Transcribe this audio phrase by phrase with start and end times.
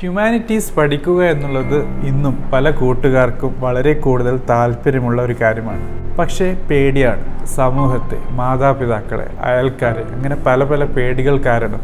[0.00, 5.84] Humanities പഠിക്കുക എന്നുള്ളത് ഇന്നും പല കൂട്ടുകാർക്കും വളരെ കൂടുതൽ താല്പര്യമുള്ള ഒരു കാര്യമാണ്.
[6.18, 7.46] പക്ഷേ പേടിയാണ്.
[7.46, 11.80] സമൂഹത്തെ മാതാപിതാക്കളെ അയൽക്കാരെ അങ്ങനെ പല പല പേടികൾ കാരണം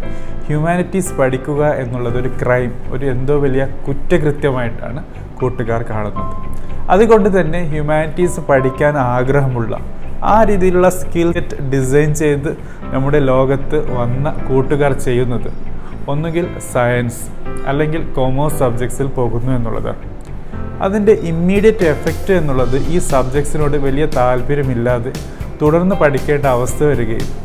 [0.47, 5.05] ഹ്യൂമാനിറ്റീസ് പഠിക്കുക എന്നുള്ളത് ഒരു ക്രൈം ഒരു എന്തോ വലിയ കുറ്റകൃത്യമായിട്ടാണ്
[5.41, 6.35] കൂട്ടുകാർ കാണുന്നത്.
[6.91, 9.79] അതുകൊണ്ട് തന്നെ ഹ്യൂമാനിറ്റീസ് പഠിക്കാൻ ആഗ്രഹമുള്ള
[10.23, 12.51] ആ രീതിയിലുള്ള സ്കിൽ സെറ്റ് ഡിസൈൻ ചെയ്ത്
[12.83, 15.51] നമ്മുടെ ലോകത്ത് വന്ന കൂട്ടുകാർ ചെയ്യുന്നത്
[16.09, 19.95] ഒന്നുകിൽ സയൻസ് അല്ലെങ്കിൽ കോമേഴ്സ് സബ്ജക്ട്സിൽ പോകുന്നു എന്നുള്ളത്.
[20.83, 25.13] അതിന്റെ ഇമ്മീഡിയറ്റ് എഫക്റ്റ് എന്നുള്ളത് ഈ സബ്ജക്ട്സിനോട് വലിയ താല്പര്യമില്ലാതെ
[25.63, 27.45] തുടർന്ന് പഠിക്കേണ്ട അവസ്ഥ വരികയും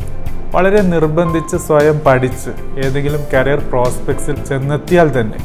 [0.55, 2.49] വളരെ നിർബന്ധിച്ച് സ്വയം പഠിച്ച്
[2.85, 5.37] ഏതെങ്കിലും കരിയർ പ്രോസ്പെക്ട്സിൽ ചെന്നെത്തിയാൽ തന്നെ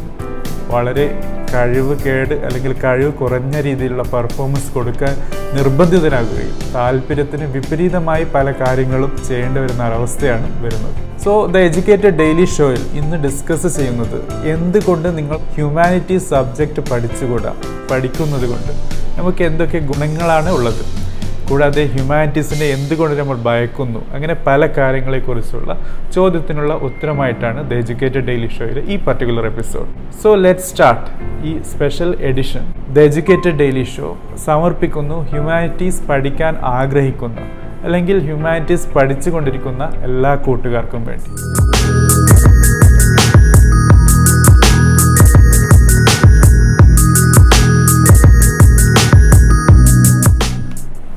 [0.68, 1.20] വളരെ
[1.54, 5.14] കഴിവ് കേട് അല്ലെങ്കിൽ കഴിവ് കുറഞ്ഞ രീതിയിലുള്ള പെർഫോമൻസ് കൊടുക്കാൻ
[5.54, 11.03] നിർബന്ധിതനാകുകയും താല്പര്യത്തിന് വിപരീതമായി പല കാര്യങ്ങളും ചെയ്യേണ്ടി വരുന്ന ഒരവസ്ഥയാണ് വരുന്നത്.
[11.24, 17.54] സോ ദ എഡ്യൂക്കേറ്റഡ് ഡെയിലി ഷോയിൽ ഇന്ന് ഡിസ്കസ് ചെയ്യുന്നത് എന്തുകൊണ്ട് നിങ്ങൾ ഹ്യൂമാനിറ്റി സബ്ജക്റ്റ് പഠിച്ചുകൂടാ?
[17.90, 18.72] പഠിക്കുന്നത് കൊണ്ട്.
[19.20, 21.04] നമുക്ക് എന്തൊക്കെ ഗുണങ്ങളാണ് ഉള്ളത്?
[21.50, 24.14] കൂടാതെ ഹ്യൂമാനിറ്റീസിനെ എന്തുകൊണ്ട് നമ്മൾ ഭയക്കുന്നു?
[24.14, 25.78] അങ്ങനെ പല കാര്യങ്ങളെക്കുറിച്ചുള്ള
[26.14, 29.88] ചോദ്യത്തിനുള്ള ഉത്തരമായിട്ടാണ് ദ എജ്യൂക്കേറ്റഡ് ഡെയിലി ഷോയിലെ ഈ particular episode
[30.22, 31.06] so let start
[31.46, 40.34] ഈ special edition the educated daily show സമർപ്പിക്കുന്നു ഹ്യൂമാനിറ്റീസ് പഠിക്കാൻ ആഗ്രഹിക്കുന്ന അല്ലെങ്കിൽ ഹ്യൂമാനിറ്റീസ് പഠിച്ചുകൊണ്ടിരിക്കുന്ന എല്ലാ
[40.46, 41.30] കൂട്ടുകാർക്കും വേണ്ടി.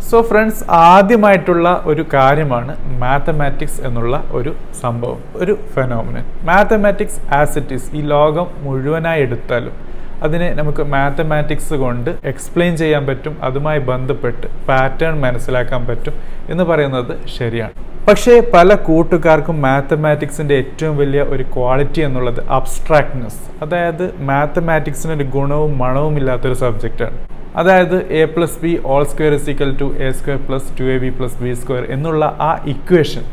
[0.09, 4.51] സോ ഫ്രണ്ട്സ് ആദ്യമായിട്ടുള്ള ഒരു കാര്യമാണ് മാത്തമാറ്റിക്സ് എന്നുള്ള ഒരു
[4.81, 9.75] സംഭവം ഒരു phenomenon mathematics as it is ഈ ലോകം മുഴുവനായി എടുത്താലും
[10.25, 16.15] അതിനെ നമുക്ക് മാത്തമാറ്റിക്സ് കൊണ്ട് എക്സ്പ്ലെയിൻ ചെയ്യാൻ പറ്റും അതുമായി ബന്ധപ്പെട്ട് പാറ്റേൺ മനസ്സിലാക്കാൻ പറ്റും
[16.49, 17.73] എന്ന് പറയുന്നത് ശരിയാണ്.
[18.09, 26.13] പക്ഷേ പല കൂട്ടുകാർക്കും മാത്തമാറ്റിക്സിന്റെ ഏറ്റവും വലിയ ഒരു ക്വാളിറ്റി എന്നുള്ളത് അബ്സ്ട്രാക്ട്നെസ് അതായത് മാത്തമാറ്റിക്സിന് ഒരു ഗുണവും മണവും
[26.21, 27.17] ഇല്ലാത്തൊരു സബ്ജക്റ്റാണ്
[27.61, 31.09] അതായത് A plus B whole square is equal to A square plus two A B
[31.09, 33.23] plus B square എന്നുള്ള ആ ഇക്വേഷൻ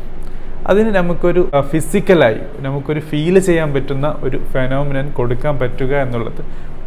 [0.69, 1.41] അതിന് നമുക്കൊരു
[1.71, 6.41] ഫിസിക്കലായി നമുക്കൊരു ഫീൽ ചെയ്യാൻ പറ്റുന്ന ഒരു ഫെനോമിനൻ കൊടുക്കാൻ പറ്റുക എന്നുള്ളത്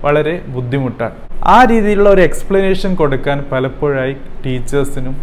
[0.05, 1.17] വളരെ ബുദ്ധിമുട്ടാണ്.
[1.57, 4.15] ആ രീതിയിലുള്ള ഒരു എക്സ്പ്ലനേഷൻ കൊടുക്കാൻ പലപ്പോഴായി
[4.45, 5.15] ടീച്ചേഴ്സിനും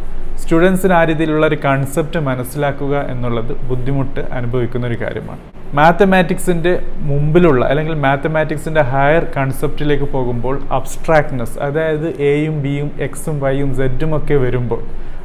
[0.41, 5.41] സ്റ്റുഡൻസിന് ആ രീതിയിലുള്ള ഒരു കൺസെപ്റ്റ് മനസ്സിലാക്കുക എന്നുള്ളത് ബുദ്ധിമുട്ട് അനുഭവിക്കുന്ന ഒരു കാര്യമാണ്.
[5.77, 6.71] മാത്തമാറ്റിക്സിന്റെ
[7.09, 14.81] മുമ്പിലുള്ള അല്ലെങ്കിൽ മാത്തമാറ്റിക്സിന്റെ ഹയർ കൺസെപ്റ്റിലേക്ക് പോകുമ്പോൾ അബ്സ്ട്രാക്ട്നെസ് അതായത് എയും ബിയും എക്സും വൈയും സെഡും ഒക്കെ വരുമ്പോൾ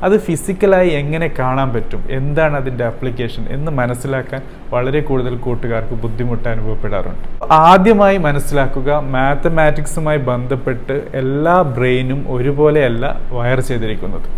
[0.07, 2.03] അത് ഫിസിക്കലായി എങ്ങനെ കാണാൻ പറ്റും?
[2.19, 4.41] എന്താണ് അതിന്റെ ആപ്ലിക്കേഷൻ എന്ന് മനസ്സിലാക്കാൻ
[4.75, 7.27] വളരെ കൂടുതൽ കൂട്ടുകാർക്ക് ബുദ്ധിമുട്ട് അനുഭവപ്പെടാറുണ്ട്.
[7.53, 13.05] ആദ്യമായി മനസ്സിലാക്കുക മാത്തമാറ്റിക്സുമായി ബന്ധപ്പെട്ട് എല്ലാ ബ്രെയിനും ഒരുപോലെയല്ല
[13.39, 14.29] വയർ ചെയ്തിരിക്കുന്നത്.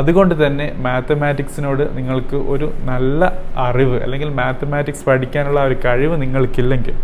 [0.00, 3.32] അതുകൊണ്ട് തന്നെ മാത്തമാറ്റിക്സിനോട് നിങ്ങൾക്ക് ഒരു നല്ല
[3.66, 6.96] അറിവ് അല്ലെങ്കിൽ മാത്തമാറ്റിക്സ് പഠിക്കാനുള്ള ഒരു കഴിവ് നിങ്ങൾക്കില്ലെങ്കിൽ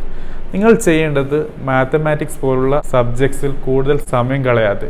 [0.54, 1.38] നിങ്ങൾ ചെയ്യേണ്ടത്
[1.68, 4.88] മാത്തമാറ്റിക്സ് പോലുള്ള സബ്ജക്ട്സിൽ കൂടുതൽ സമയം കളയാതെ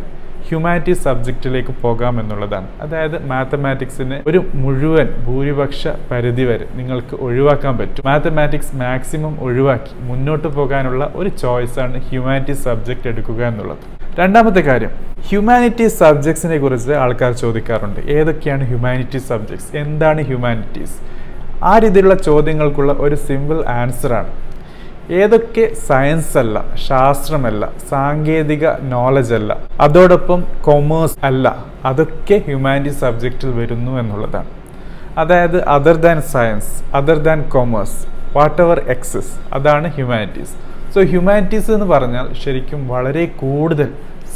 [0.49, 2.69] ഹ്യൂമാനിറ്റീസ് സബ്ജക്റ്റിലേക്ക് പോകാം എന്നുള്ളതാണ്.
[2.85, 8.07] അതായത് മാത്തമാറ്റിക്സിന് ഒരു മുഴുവൻ ഭൂരിപക്ഷ പരിധി വരെ നിങ്ങൾക്ക് ഒഴിവാക്കാൻ പറ്റും.
[8.11, 13.85] മാത്തമാറ്റിക്സ് മാക്സിമം ഒഴിവാക്കി മുന്നോട്ട് പോകാനുള്ള ഒരു ചോയ്സാണ് ഹ്യൂമാനിറ്റീസ് സബ്ജക്റ്റ് എടുക്കുക എന്നുള്ളത്.
[14.21, 14.93] രണ്ടാമത്തെ കാര്യം
[15.29, 18.01] ഹ്യൂമാനിറ്റീസ് സബ്ജക്ട്സിനെ കുറിച്ച് ആൾക്കാർ ചോദിക്കാറുണ്ട്.
[18.17, 20.97] ഏതൊക്കെയാണ് ഹ്യൂമാനിറ്റീസ് സബ്ജക്ട്സ് എന്താണ് ഹ്യൂമാനിറ്റീസ്
[21.71, 24.33] ആ രീതിയിലുള്ള ചോദ്യങ്ങൾക്കുള്ള ഒരു സിമ്പിൾ ആൻസറാണ്
[25.21, 31.47] ഏതൊക്കെ സയൻസ് അല്ല ശാസ്ത്രമല്ല സാങ്കേതിക നോളജ് അല്ല അതോടൊപ്പം കൊമേഴ്സ് അല്ല
[31.85, 34.51] അതൊക്കെ ഹ്യൂമാനിറ്റീസ് സബ്ജക്റ്റിൽ വരുന്നു എന്നുള്ളതാണ്.
[35.19, 37.99] അതായത് other than science other than commerce
[38.63, 40.57] whatever exists അതാണ് ഹ്യൂമാനിറ്റീസ്
[40.93, 43.89] സോ ഹ്യൂമാനിറ്റീസ് എന്ന് പറഞ്ഞാൽ ശരിക്കും വളരെ കൂടുതൽ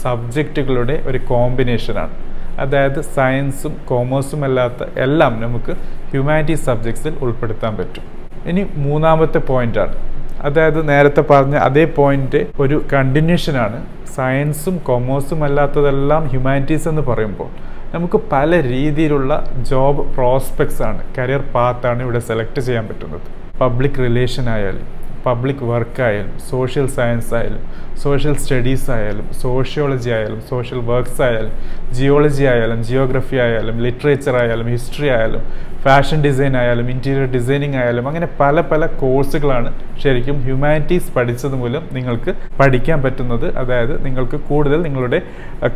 [0.03, 2.15] സബ്ജക്റ്റുകളുടെ ഒരു കോമ്പിനേഷനാണ്
[2.63, 5.73] അതായത് സയൻസും കോമേഴ്സും അല്ലാത്ത എല്ലാം നമുക്ക്
[6.11, 8.05] ഹ്യൂമാനിറ്റീസ് സബ്ജക്ട്സിൽ ഉൾപ്പെടുത്താൻ പറ്റും.
[8.51, 9.95] ഇനി മൂന്നാമത്തെ പോയിന്റാണ്
[10.41, 13.79] അതായത് നേരത്തെ പറഞ്ഞ അതേ പോയിന്റ് ഒരു കണ്ടിന്യൂഷനാണ്
[14.15, 17.51] സയൻസും കൊമേഴ്സും അല്ലാത്തതെല്ലാം ഹ്യൂമാനിറ്റീസ് എന്ന് പറയുമ്പോൾ
[17.95, 19.33] നമുക്ക് പല രീതിയിലുള്ള
[19.71, 23.27] ജോബ് പ്രോസ്പെക്ട്സ് ആണ് കരിയർ പാത്താണ് ഇവിടെ സെലക്ട് ചെയ്യാൻ പറ്റുന്നത്.
[23.61, 25.02] പബ്ലിക് റിലേഷൻ ആയാലും.
[25.27, 27.62] പബ്ലിക് വർക്കായാലും സോഷ്യൽ സയൻസ് ആയാലും
[28.04, 31.54] സോഷ്യൽ സ്റ്റഡീസ് ആയാലും സോഷ്യോളജി ആയാലും സോഷ്യൽ വർക്ക്സ് ആയാലും
[31.97, 35.43] ജിയോളജി ആയാലും ജിയോഗ്രഫി ആയാലും ലിറ്ററേച്ചർ ആയാലും ഹിസ്റ്ററി ആയാലും
[35.84, 39.71] ഫാഷൻ ഡിസൈൻ ആയാലും ഇന്റീരിയർ ഡിസൈനിങ് ആയാലും അങ്ങനെ പല പല കോഴ്സുകളാണ്
[40.03, 43.47] ശരിക്കും ഹ്യൂമാനിറ്റീസ് പഠിച്ചത് മൂലം നിങ്ങൾക്ക് പഠിക്കാൻ പറ്റുന്നത്.
[43.63, 45.19] അതായത് നിങ്ങൾക്ക് കൂടുതൽ നിങ്ങളുടെ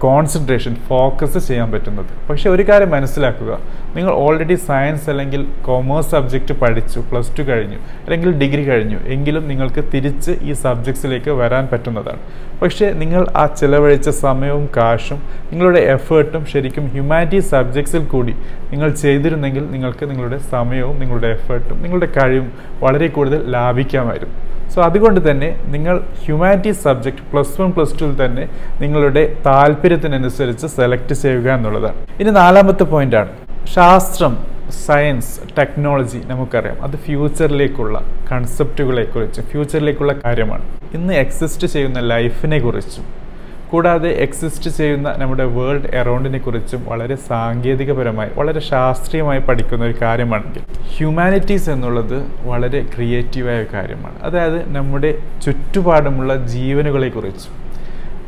[0.06, 2.12] കോൺസെൻട്രേഷൻ ഫോക്കസ് ചെയ്യാൻ പറ്റുന്നത്.
[2.30, 3.52] പക്ഷേ ഒരു കാര്യം മനസ്സിലാക്കുക.
[3.96, 9.84] നിങ്ങൾ ഓൾറെഡി സയൻസ് അല്ലെങ്കിൽ കൊമേഴ്സ് സബ്ജക്റ്റ് പഠിച്ചു പ്ലസ് ടു കഴിഞ്ഞു അല്ലെങ്കിൽ ഡിഗ്രി കഴിഞ്ഞു എങ്കിലും നിങ്ങൾക്ക്
[9.94, 12.15] തിരിച്ച് ഈ സബ്ജക്ട്സിലേക്ക് വരാൻ പറ്റുന്നതാണ്.
[12.60, 15.18] പക്ഷേ നിങ്ങൾ ആ ചിലവഴിച്ച സമയവും കാശും
[15.50, 18.34] നിങ്ങളുടെ എഫേർട്ടും ശരിക്കും ഹ്യൂമാനിറ്റി സബ്ജക്ട്സിൽ കൂടി
[18.72, 22.48] നിങ്ങൾ ചെയ്തിരുന്നെങ്കിൽ നിങ്ങൾക്ക് നിങ്ങളുടെ സമയവും നിങ്ങളുടെ എഫേർട്ടും നിങ്ങളുടെ കഴിവും
[22.84, 24.34] വളരെ കൂടുതൽ ലാഭിക്കാമായിരുന്നു.
[24.74, 28.44] സോ അതുകൊണ്ട് തന്നെ നിങ്ങൾ humanity subject plus one plus ടുവിൽ തന്നെ
[28.80, 31.98] നിങ്ങളുടെ താല്പര്യത്തിനനുസരിച്ച് സെലക്ട് ചെയ്യുക എന്നുള്ളതാണ്.
[32.20, 33.32] ഇനി നാലാമത്തെ പോയിന്റാണ്
[33.74, 34.55] ശാസ്ത്രം.
[34.70, 36.82] സയൻസ് ടെക്നോളജി നമുക്കറിയാം.
[36.82, 38.02] അത് ഫ്യൂച്ചറിലേക്കുള്ള
[38.32, 40.64] കൺസെപ്റ്റുകളെക്കുറിച്ച് ഫ്യൂച്ചറിലേക്കുള്ള കാര്യമാണ്.
[40.94, 43.26] ഇന്ന് എക്സിസ്റ്റ് ചെയ്യുന്ന ലൈഫിനെ കുറിച്ചും
[43.70, 50.62] കൂടാതെ എക്സിസ്റ്റ് ചെയ്യുന്ന നമ്മുടെ വേൾഡ് എറൗണ്ടിനെ കുറിച്ചും വളരെ സാങ്കേതികപരമായി വളരെ ശാസ്ത്രീയമായി പഠിക്കുന്ന ഒരു കാര്യമാണെങ്കിൽ
[50.96, 54.22] ഹ്യൂമാനിറ്റീസ് എന്നുള്ളത് വളരെ ക്രിയേറ്റീവായ കാര്യമാണ്.
[54.22, 57.65] അതായത് നമ്മുടെ ചുറ്റുപാടുമുള്ള ജീവനുകളെക്കുറിച്ചും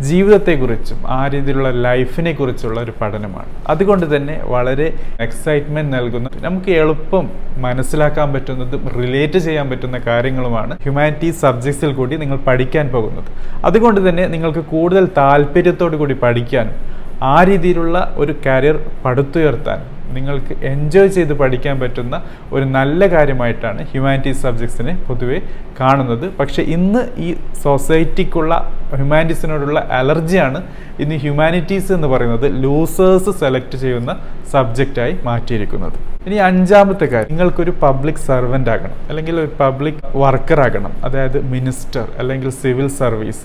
[0.00, 3.48] ജീവിതത്തെക്കുറിച്ചും ആ രീതിയിലുള്ള ലൈഫിനെ കുറിച്ചുള്ള ഒരു പഠനമാണ്.
[3.68, 11.94] അതുകൊണ്ട് തന്നെ വളരെ എക്സൈറ്റ്മെന്റ് നൽകുന്ന നമുക്ക് എളുപ്പം മനസ്സിലാക്കാൻ പറ്റുന്നതും റിലേറ്റ് ചെയ്യാൻ പറ്റുന്ന കാര്യങ്ങളുമാണ് ഹ്യൂമാനിറ്റി സബ്ജക്ട്സിൽ
[11.94, 13.30] കൂടി നിങ്ങൾ പഠിക്കാൻ പോകുന്നത്.
[13.64, 16.74] അതുകൊണ്ട് തന്നെ നിങ്ങൾക്ക് കൂടുതൽ താല്പര്യത്തോടു കൂടി പഠിക്കാനും
[17.22, 22.16] ആ രീതിയിലുള്ള ഒരു കരിയർ പടുത്തുയർത്താൻ നിങ്ങൾക്ക് എൻജോയ് ചെയ്ത് പഠിക്കാൻ പറ്റുന്ന
[22.52, 25.38] ഒരു നല്ല കാര്യമായിട്ടാണ് ഹ്യൂമാനിറ്റീസ് സബ്ജക്ട്സിനെ പൊതുവെ
[25.80, 26.26] കാണുന്നത്.
[26.40, 27.28] പക്ഷേ ഇന്ന് ഈ
[27.64, 28.54] സൊസൈറ്റിക്കുള്ള
[28.98, 30.60] ഹ്യൂമാനിറ്റീസിനോടുള്ള അലർജിയാണ്
[31.04, 34.12] ഇന്ന് ഹ്യൂമാനിറ്റീസ് എന്ന് പറയുന്നത് ലൂസേഴ്സ് സെലക്ട് ചെയ്യുന്ന
[34.52, 35.96] സബ്ജക്റ്റായി മാറ്റിയിരിക്കുന്നത്.
[36.26, 42.50] ഇനി അഞ്ചാമത്തെ കാര്യം നിങ്ങൾക്കൊരു പബ്ലിക് സർവന്റ് ആകണം അല്ലെങ്കിൽ ഒരു പബ്ലിക് വർക്കർ ആകണം അതായത് മിനിസ്റ്റർ അല്ലെങ്കിൽ
[42.62, 43.44] സിവിൽ സർവീസ്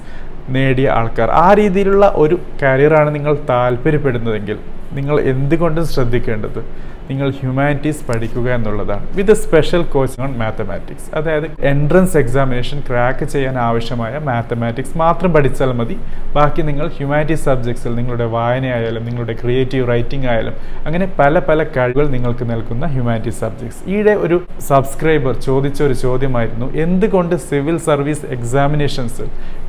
[0.55, 1.29] നേടിയ ആൾക്കാർ.
[1.45, 4.57] ആ രീതിയിലുള്ള ഒരു കരിയറാണ് നിങ്ങൾ താല്പര്യപ്പെടുന്നതെങ്കിൽ
[4.97, 6.61] നിങ്ങൾ എന്തുകൊണ്ടും ശ്രദ്ധിക്കേണ്ടത്
[7.09, 9.05] നിങ്ങൾ ഹ്യൂമാനിറ്റീസ് പഠിക്കുക എന്നുള്ളതാണ്.
[9.15, 15.95] With special course on mathematics അതായത് എൻട്രൻസ് എക്സാമിനേഷൻ ക്രാക്ക് ചെയ്യാൻ ആവശ്യമായ മാത്തമാറ്റിക്സ് മാത്രം പഠിച്ചാൽ മതി.
[16.35, 20.55] ബാക്കി നിങ്ങൾ ഹ്യൂമാനിറ്റീസ് സബ്ജക്ട്സിൽ നിങ്ങളുടെ വായനയായാലും നിങ്ങളുടെ ക്രിയേറ്റീവ് റൈറ്റിംഗ് ആയാലും
[20.85, 24.37] അങ്ങനെ പല പല കഴിവുകൾ നിങ്ങൾക്ക് നൽകുന്ന ഹ്യൂമാനിറ്റീസ് സബ്ജക്ട്സ് ഈയിടെ ഒരു
[24.69, 29.27] സബ്സ്ക്രൈബർ ചോദിച്ച ഒരു ചോദ്യമായിരുന്നു എന്തുകൊണ്ട് സിവിൽ സർവീസ് എക്സാമിനേഷൻസിൽ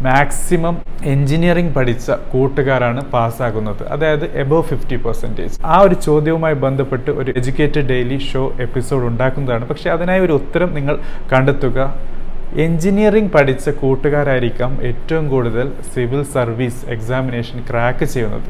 [0.08, 0.76] മാക്സിമം
[1.14, 8.18] എഞ്ചിനീയറിംഗ് പഠിച്ച കൂട്ടുകാരാണ് പാസ്സാകുന്നത് അതായത് എബോവ് ഫിഫ്റ്റി പെർസെന്റേജ് ആ ഒരു ചോദ്യവുമായി ബന്ധപ്പെട്ട് ഒരു എഡ്യൂക്കേറ്റഡ് ഡെയിലി
[8.28, 9.64] ഷോ എപ്പിസോഡ് ഉണ്ടാക്കുന്നതാണ്.
[9.70, 10.94] പക്ഷേ അതിനായി ഒരു ഉത്തരം നിങ്ങൾ
[11.32, 11.78] കണ്ടെത്തുക.
[12.64, 18.48] എഞ്ചിനീയറിംഗ് പഠിച്ച കൂട്ടുകാരായിരിക്കാം ഏറ്റവും കൂടുതൽ സിവിൽ സർവീസ് എക്സാമിനേഷൻ ക്രാക്ക് ചെയ്യുന്നത്.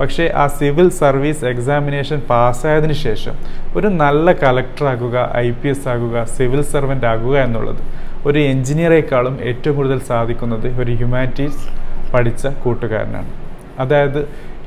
[0.00, 3.36] പക്ഷേ ആ സിവിൽ സർവീസ് എക്സാമിനേഷൻ പാസ്സായതിനു ശേഷം
[3.78, 7.82] ഒരു നല്ല കളക്ടർ ആകുക ഐ പി എസ് ആകുക സിവിൽ സർവന്റ് ആകുക എന്നുള്ളത്
[8.28, 11.62] ഒരു എഞ്ചിനീയറേക്കാളും ഏറ്റവും കൂടുതൽ സാധിക്കുന്നത് ഒരു ഹ്യൂമാനിറ്റീസ്
[12.14, 13.30] പഠിച്ച കൂട്ടുകാരനാണ്.
[13.78, 14.20] അതായത്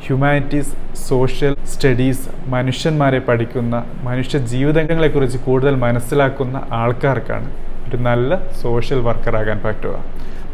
[0.06, 0.74] ഹ്യൂമാനിറ്റീസ്
[1.08, 7.50] സോഷ്യൽ സ്റ്റഡീസ് മനുഷ്യന്മാരെ പഠിക്കുന്ന മനുഷ്യ ജീവിതങ്ങളെക്കുറിച്ച് കൂടുതൽ മനസ്സിലാക്കുന്ന ആൾക്കാർക്കാണ്
[7.88, 8.32] ഒരു നല്ല
[8.64, 9.96] സോഷ്യൽ വർക്കറാകാൻ പറ്റുക.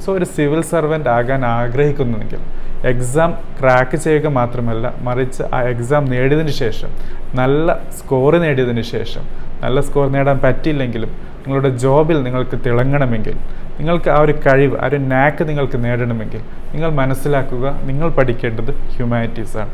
[0.04, 2.42] സോ ഒരു സിവിൽ സർവന്റ് ആകാൻ ആഗ്രഹിക്കുന്നുവെങ്കിൽ
[2.92, 6.92] എക്സാം ക്രാക്ക് ചെയ്യുക മാത്രമല്ല മറിച്ച് ആ എക്സാം നേടിയതിന് ശേഷം
[7.39, 9.24] നല്ല സ്കോർ നേടിയതിന് ശേഷം
[9.63, 11.12] നല്ല സ്കോർ നേടാൻ പറ്റിയില്ലെങ്കിലും
[11.44, 13.36] നിങ്ങളുടെ ജോബിൽ നിങ്ങൾക്ക് തിളങ്ങണമെങ്കിൽ
[13.80, 16.42] നിങ്ങൾക്ക് ആ ഒരു കഴിവ് ആ ഒരു നാക്ക് നിങ്ങൾക്ക് നേടണമെങ്കിൽ
[16.74, 19.71] നിങ്ങൾ മനസ്സിലാക്കുക നിങ്ങൾ പഠിക്കേണ്ടത് ഹ്യൂമാനിറ്റീസാണ്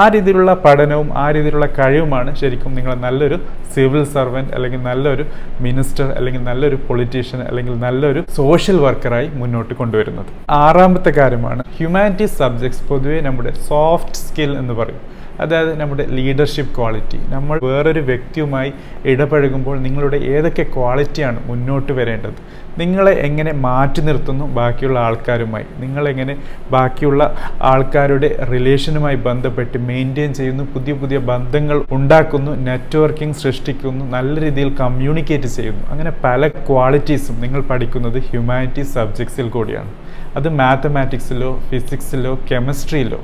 [0.00, 3.36] ആ രീതിയിലുള്ള പഠനവും ആ രീതിയിലുള്ള കഴിവുമാണ് ശരിക്കും നിങ്ങളെ നല്ലൊരു
[3.74, 5.24] സിവിൽ സർവന്റ് അല്ലെങ്കിൽ നല്ലൊരു
[5.66, 10.30] മിനിസ്റ്റർ അല്ലെങ്കിൽ നല്ലൊരു പൊളിറ്റീഷ്യൻ അല്ലെങ്കിൽ നല്ലൊരു സോഷ്യൽ വർക്കറായി മുന്നോട്ട് കൊണ്ടുവരുന്നത്.
[10.62, 15.02] ആറാമത്തെ കാര്യമാണ് ഹ്യൂമാനിറ്റീസ് സബ്ജക്ട്സ് പൊതുവേ നമ്മുടെ സോഫ്റ്റ് സ്കിൽ എന്ന് പറയും.
[15.40, 18.72] അതായത് നമ്മുടെ ലീഡർഷിപ്പ് ക്വാളിറ്റി നമ്മൾ വേറൊരു വ്യക്തിയുമായി
[19.04, 22.66] ഇടപഴകുമ്പോൾ നിങ്ങളുടെ ഏതൊക്കെ ക്വാളിറ്റിയാണ് മുന്നോട്ട് വരേണ്ടത്?
[22.78, 25.64] നിങ്ങളെ എങ്ങനെ മാറ്റി നിർത്തുന്നു ബാക്കിയുള്ള ആൾക്കാരുമായി?
[25.78, 26.36] നിങ്ങളെങ്ങനെ
[26.70, 30.64] ബാക്കിയുള്ള ആൾക്കാരുടെ റിലേഷനുമായി ബന്ധപ്പെട്ട് മെയിന്റെയിൻ ചെയ്യുന്നു?
[30.64, 35.86] പുതിയ പുതിയ ബന്ധങ്ങൾ ഉണ്ടാക്കുന്നു നെറ്റ്വർക്കിംഗ് സൃഷ്ടിക്കുന്നു നല്ല രീതിയിൽ കമ്മ്യൂണിക്കേറ്റ് ചെയ്യുന്നു.
[35.90, 39.90] അങ്ങനെ പല ക്വാളിറ്റീസും നിങ്ങൾ പഠിക്കുന്നത് ഹ്യൂമാനിറ്റി സബ്ജക്ട്സിൽ കൂടിയാണ്.
[40.36, 43.20] അത് മാത്തമാറ്റിക്സിലോ ഫിസിക്സിലോ കെമിസ്ട്രിയിലോ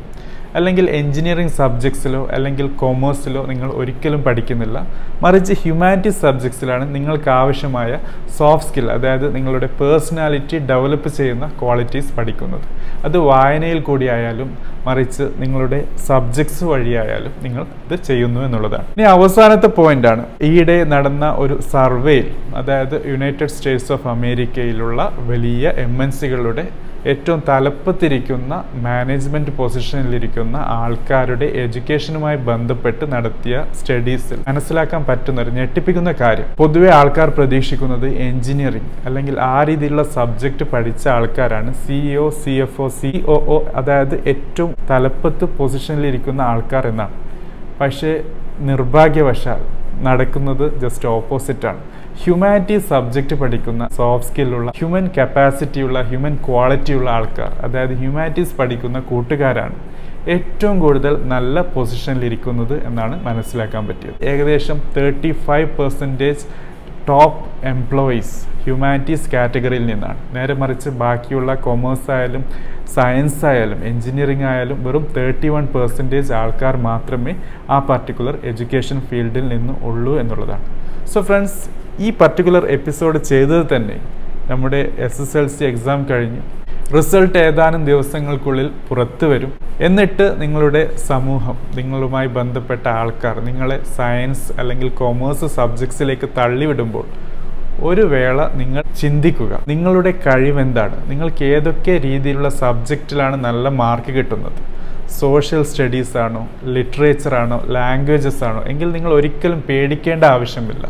[0.58, 4.78] അല്ലെങ്കിൽ എൻജിനീയറിംഗ് സബ്ജക്ട്സിലോ അല്ലെങ്കിൽ കൊമേഴ്സിലോ നിങ്ങൾ ഒരിക്കലും പഠിക്കുന്നില്ല.
[5.22, 7.90] മറിച്ച് ഹ്യൂമാനിറ്റീസ് സബ്ജക്ട്സിലാണ് നിങ്ങൾക്ക് ആവശ്യമായ
[8.38, 12.66] സോഫ്റ്റ് സ്കിൽ അതായത് നിങ്ങളുടെ പേഴ്സണാലിറ്റി ഡെവലപ്പ് ചെയ്യുന്ന ക്വാളിറ്റീസ് പഠിക്കുന്നത്.
[13.04, 14.50] അത് വായനയിൽ കൂടിയായാലും
[14.86, 18.86] മറിച്ച് നിങ്ങളുടെ സബ്ജക്ട്സ് വഴിയായാലും നിങ്ങൾ ഇത് ചെയ്യുന്നു എന്നുള്ളതാണ്.
[18.96, 22.28] ഇനി അവസാനത്തെ പോയിന്റാണ് ഈയിടെ നടന്ന ഒരു സർവേയിൽ
[22.60, 26.64] അതായത് യുണൈറ്റഡ് സ്റ്റേറ്റ്സ് ഓഫ് അമേരിക്കയിലുള്ള വലിയ എം എൻ സികളുടെ
[27.10, 28.52] ഏറ്റവും തലപ്പത്തിരിക്കുന്ന
[28.84, 36.48] മാനേജ്മെന്റ് പൊസിഷനിലിരിക്കുന്ന ആൾക്കാരുടെ എഡ്യൂക്കേഷനുമായി ബന്ധപ്പെട്ട് നടത്തിയ സ്റ്റഡീസിൽ മനസ്സിലാക്കാൻ പറ്റുന്ന ഒരു ഞെട്ടിപ്പിക്കുന്ന കാര്യം.
[36.60, 43.12] പൊതുവെ ആൾക്കാർ പ്രതീക്ഷിക്കുന്നത് എഞ്ചിനീയറിംഗ് അല്ലെങ്കിൽ ആ രീതിയിലുള്ള സബ്ജക്റ്റ് പഠിച്ച ആൾക്കാരാണ് CEO C F O C
[43.34, 47.16] O O അതായത് ഏറ്റവും തലപ്പത്ത് പൊസിഷനിലിരിക്കുന്ന ആൾക്കാർ എന്നാണ്.
[47.80, 48.12] പക്ഷേ
[48.68, 49.60] നിർഭാഗ്യവശാൽ
[50.02, 51.80] നടക്കുന്നത് ജസ്റ്റ് ഓപ്പോസിറ്റാണ്
[52.22, 59.76] ഹ്യൂമാനിറ്റി സബ്ജക്റ്റ് പഠിക്കുന്ന സോഫ്റ്റ് സ്കില്ലുള്ള ഹ്യൂമൻ കപ്പാസിറ്റിയുള്ള ഹ്യൂമൻ ക്വാളിറ്റിയുള്ള ആൾക്കാർ അതായത് ഹ്യൂമാനിറ്റീസ് പഠിക്കുന്ന കൂട്ടുകാരാണ്
[60.28, 64.18] ഏറ്റവും കൂടുതൽ നല്ല പൊസിഷനിൽ പൊസിഷനിലിരിക്കുന്നത് എന്നാണ് മനസ്സിലാക്കാൻ പറ്റിയത്.
[64.24, 66.44] ഏകദേശം thirty five percentage
[67.08, 67.40] top
[67.72, 70.18] employees humanities കാറ്റഗറിയിൽ നിന്നാണ്.
[70.34, 72.44] നേരെ മറിച്ച് ബാക്കിയുള്ള കൊമേഴ്സ് ആയാലും
[72.96, 77.34] സയൻസ് ആയാലും എഞ്ചിനീയറിംഗ് ആയാലും വെറും തേർട്ടി വൺ പെർസെന്റേജ് ആൾക്കാർ മാത്രമേ
[77.74, 80.66] ആ പർട്ടിക്കുലർ എഡ്യൂക്കേഷൻ ഫീൽഡിൽ നിന്ന് ഉള്ളൂ എന്നുള്ളതാണ്.
[81.12, 81.62] സോ ഫ്രണ്ട്സ്
[82.04, 83.98] ഈ പർട്ടിക്കുലർ എപ്പിസോഡ് ചെയ്തത് തന്നെ
[84.50, 86.42] നമ്മുടെ S S L C exam കഴിഞ്ഞു.
[86.94, 89.52] റിസൾട്ട് ഏതാനും ദിവസങ്ങൾക്കുള്ളിൽ പുറത്തു വരും.
[89.80, 97.06] എന്നിട്ട് നിങ്ങളുടെ സമൂഹം നിങ്ങളുമായി ബന്ധപ്പെട്ട ആൾക്കാർ നിങ്ങളെ സയൻസ് അല്ലെങ്കിൽ കൊമേഴ്സ് സബ്ജക്ട്സിലേക്ക് തള്ളിവിടുമ്പോൾ
[97.88, 99.52] ഒരു വേള നിങ്ങൾ ചിന്തിക്കുക.
[99.68, 100.96] നിങ്ങളുടെ കഴിവെന്താണ്?
[101.10, 104.60] നിങ്ങൾക്ക് ഏതൊക്കെ രീതിയിലുള്ള സബ്ജക്റ്റിലാണ് നല്ല മാർക്ക് കിട്ടുന്നത്?
[105.20, 106.42] സോഷ്യൽ സ്റ്റഡീസ് ആണോ
[106.74, 108.60] ലിറ്ററേച്ചർ ആണോ ലാംഗ്വേജസ് ആണോ?
[108.72, 110.84] എങ്കിൽ നിങ്ങൾ ഒരിക്കലും പേടിക്കേണ്ട ആവശ്യമില്ല.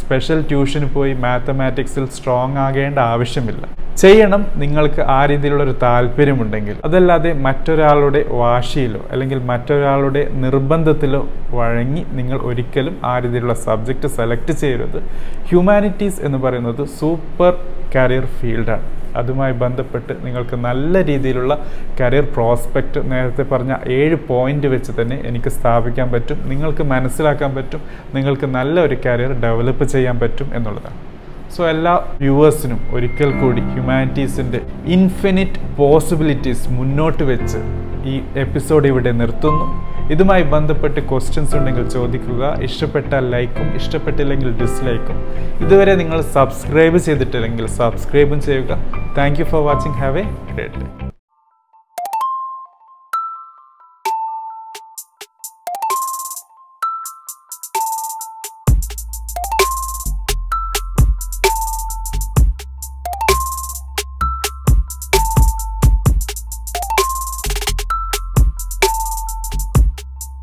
[0.00, 3.64] സ്പെഷ്യൽ ട്യൂഷന് പോയി മാത്തമാറ്റിക്സിൽ സ്ട്രോങ് ആകേണ്ട ആവശ്യമില്ല.
[4.00, 6.76] ചെയ്യണം നിങ്ങൾക്ക് ആ രീതിയിലുള്ള ഒരു താല്പര്യമുണ്ടെങ്കിൽ.
[6.86, 14.98] അതല്ലാതെ മറ്റൊരാളുടെ വാശിയിലോ അല്ലെങ്കിൽ മറ്റൊരാളുടെ നിർബന്ധത്തിലോ വഴങ്ങി നിങ്ങൾ ഒരിക്കലും ആ രീതിയിലുള്ള സബ്ജക്റ്റ് സെലക്ട് ചെയ്യരുത്.
[15.50, 17.52] ഹ്യൂമാനിറ്റീസ് എന്ന് പറയുന്നത് സൂപ്പർ
[17.96, 18.86] കരിയർ ഫീൽഡാണ്.
[19.20, 21.54] അതുമായി ബന്ധപ്പെട്ട് നിങ്ങൾക്ക് നല്ല രീതിയിലുള്ള
[22.00, 27.82] കരിയർ പ്രോസ്പെക്റ്റ് നേരത്തെ പറഞ്ഞ ഏഴ് പോയിന്റ് വെച്ച് തന്നെ എനിക്ക് സ്ഥാപിക്കാൻ പറ്റും നിങ്ങൾക്ക് മനസ്സിലാക്കാൻ പറ്റും
[28.14, 31.11] നിങ്ങൾക്ക് നല്ല ഒരു കരിയർ ഡെവലപ്പ് ചെയ്യാൻ പറ്റും എന്നുള്ളതാണ്.
[31.54, 34.60] സോ എല്ലാ വ്യൂവേഴ്സിനും ഒരിക്കൽ കൂടി ഹ്യൂമാനിറ്റീസിന്റെ
[34.96, 37.60] ഇൻഫിനിറ്റ് പോസിബിലിറ്റീസ് മുന്നോട്ട് വെച്ച്
[38.12, 39.66] ഈ എപ്പിസോഡ് ഇവിടെ നിർത്തുന്നു.
[40.14, 42.42] ഇതുമായി ബന്ധപ്പെട്ട് ക്വസ്റ്റ്യൻസ് ഉണ്ടെങ്കിൽ ചോദിക്കുക.
[42.68, 45.18] ഇഷ്ടപ്പെട്ടാൽ ലൈക്കും ഇഷ്ടപ്പെട്ടില്ലെങ്കിൽ ഡിസ്ലൈക്കും
[45.66, 48.78] ഇതുവരെ നിങ്ങൾ സബ്സ്ക്രൈബ് ചെയ്തിട്ടില്ലെങ്കിൽ സബ്സ്ക്രൈബും ചെയ്യുക.
[49.20, 51.01] Thank you for watching have a great day